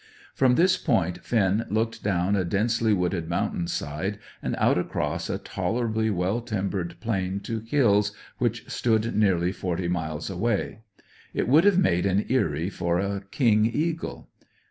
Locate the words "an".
12.07-12.25